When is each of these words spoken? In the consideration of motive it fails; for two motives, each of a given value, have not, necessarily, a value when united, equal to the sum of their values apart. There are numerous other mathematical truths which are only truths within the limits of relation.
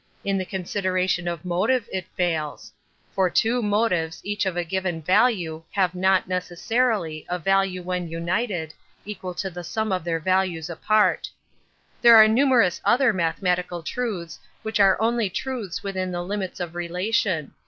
In 0.23 0.39
the 0.39 0.45
consideration 0.45 1.27
of 1.27 1.45
motive 1.45 1.87
it 1.93 2.07
fails; 2.17 2.73
for 3.13 3.29
two 3.29 3.61
motives, 3.61 4.19
each 4.23 4.47
of 4.47 4.57
a 4.57 4.63
given 4.63 4.99
value, 4.99 5.61
have 5.73 5.93
not, 5.93 6.27
necessarily, 6.27 7.23
a 7.29 7.37
value 7.37 7.83
when 7.83 8.07
united, 8.09 8.73
equal 9.05 9.35
to 9.35 9.51
the 9.51 9.63
sum 9.63 9.91
of 9.91 10.03
their 10.03 10.19
values 10.19 10.71
apart. 10.71 11.29
There 12.01 12.15
are 12.17 12.27
numerous 12.27 12.81
other 12.83 13.13
mathematical 13.13 13.83
truths 13.83 14.39
which 14.63 14.79
are 14.79 14.99
only 14.99 15.29
truths 15.29 15.83
within 15.83 16.09
the 16.11 16.23
limits 16.25 16.59
of 16.59 16.73
relation. 16.73 17.53